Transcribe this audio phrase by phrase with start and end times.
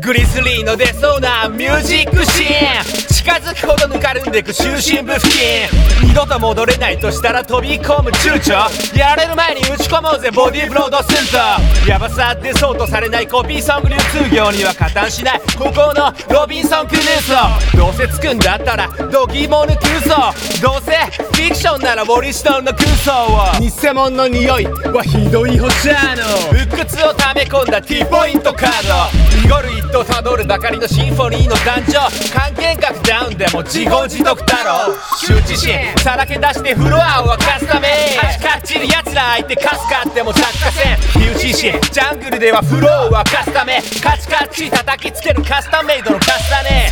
[0.00, 3.08] グリスリーの出そうなミュージックシーン。
[3.08, 6.08] 近づくほどぬかるんでく中心部付近。
[6.08, 8.98] 二度と戻れないとしたら飛び込む躊躇。
[8.98, 15.40] やられる前に打ち込もうぜボディーブロードセンターヤバさ出そうとされないコピーソング流通業には加担しない。
[15.58, 17.67] ここのロビンソン・クルーソー。
[17.78, 20.90] どうせつくんだったらドギモヌ・トゥーソーどうせ
[21.22, 23.60] フィクションならウォリストンの空想を。
[23.60, 26.58] 偽物の匂いはひどいほちゃの。
[26.58, 29.46] 鬱屈を溜め込んだ T ポイントカード。
[29.46, 32.00] 濁る一途たどるばかりのシンフォニーの男女。
[32.34, 37.88] 関係格ダウンでも自業自得だろ羞恥心さらけ出してフロアを沸かすため。
[38.20, 43.80] カチカチる奴ら相手かすかっても着火線火打ち石ジャングルではフローを沸かすため。
[44.02, 46.87] カチカチ叩きつけるカスタメイドのカスタネ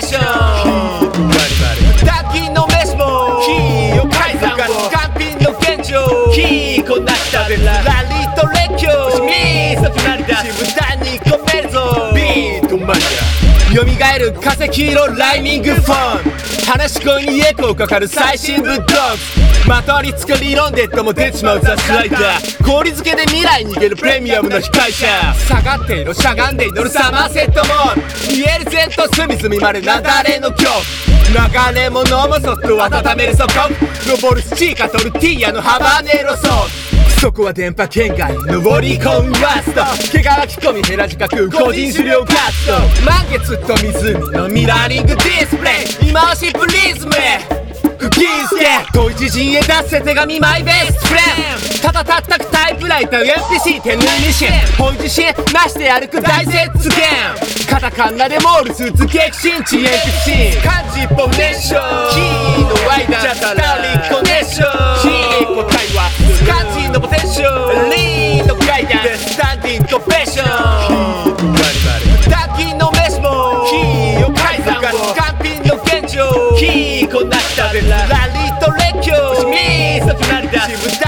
[0.00, 3.88] ディングコンベッション滝のメスもキー
[13.78, 16.38] 蘇る化石色ライミングフォン。
[16.66, 19.68] 話し声にエコーかかる最新ブッドッグ。
[19.68, 22.66] まとわりつく理論でとも出ちまう雑誌ライター。
[22.66, 25.06] 氷漬けで未来に逃げるプレミアムの司会者。
[25.46, 27.94] 下がっていろしゃがんで祈るサマーセットモー
[28.30, 28.36] ル。
[28.36, 30.64] イエルゼント隅々までなだれの曲
[31.28, 33.52] 流れ物もそっと温めるそこ。
[34.08, 36.97] 登るスチーカトルティーヤのハバネロソース。
[37.20, 38.32] そこは電波圏外。
[38.46, 39.82] 登り込むワスト。
[40.12, 42.74] 毛皮着込みヘラ自覚個人狩猟活動。
[43.04, 46.10] 満月と湖のミラーリングディスプレイ。
[46.10, 47.12] 今しプリズム。
[47.98, 56.68] クキースケ遠い知人へ出せ手紙マイベストフレンただたったくタイプライター NPC 手縫いミシン本自信なしで歩く大雪原。
[57.68, 61.74] カタカナでモールスーツ激震遅延屈伸漢字一本熱唱。
[62.12, 63.67] キーのワイダー。
[77.80, 77.86] ー
[80.10, 80.42] こな
[80.88, 81.07] した